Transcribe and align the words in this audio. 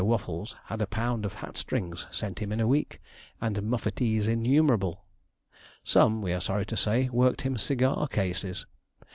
Waffles 0.03 0.55
had 0.65 0.81
a 0.81 0.87
pound 0.87 1.25
of 1.25 1.33
hat 1.45 1.57
strings 1.57 2.07
sent 2.09 2.39
him 2.41 2.51
in 2.51 2.59
a 2.59 2.65
week, 2.65 2.99
and 3.39 3.61
muffatees 3.61 4.27
innumerable. 4.27 5.05
Some, 5.83 6.23
we 6.23 6.33
are 6.33 6.41
sorry 6.41 6.65
to 6.65 6.75
say, 6.75 7.07
worked 7.09 7.41
him 7.43 7.55
cigar 7.55 8.07
cases. 8.07 8.65